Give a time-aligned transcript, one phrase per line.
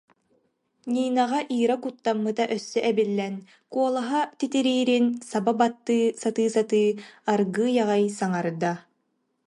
[0.93, 3.35] Нинаҕа Ира куттаммыта өссө эбиллэн,
[3.73, 6.89] куолаһа титириирин саба баттыы сатыы-сатыы
[7.31, 8.73] аргыый аҕай саҥарда